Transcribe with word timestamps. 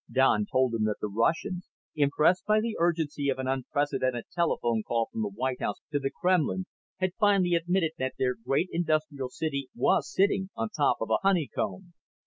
Don 0.11 0.47
told 0.51 0.73
him 0.73 0.85
that 0.85 0.95
the 0.99 1.07
Russians, 1.09 1.69
impressed 1.93 2.47
by 2.47 2.59
the 2.59 2.75
urgency 2.79 3.29
of 3.29 3.37
an 3.37 3.45
unprecedented 3.47 4.23
telephone 4.33 4.81
call 4.81 5.09
from 5.11 5.21
the 5.21 5.29
White 5.29 5.59
House 5.61 5.77
to 5.91 5.99
the 5.99 6.09
Kremlin, 6.09 6.65
had 6.97 7.13
finally 7.19 7.53
admitted 7.53 7.91
that 7.99 8.15
their 8.17 8.33
great 8.33 8.69
industrial 8.71 9.29
city 9.29 9.69
was 9.75 10.11
sitting 10.11 10.49
on 10.55 10.69
top 10.69 10.97
of 11.01 11.11
a 11.11 11.17
honeycomb. 11.21 11.93